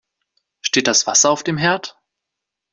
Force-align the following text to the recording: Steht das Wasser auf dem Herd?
Steht 0.63 0.87
das 0.87 1.05
Wasser 1.05 1.29
auf 1.29 1.43
dem 1.43 1.59
Herd? 1.59 1.95